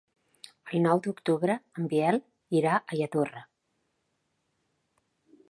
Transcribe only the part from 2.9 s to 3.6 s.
a Lladorre.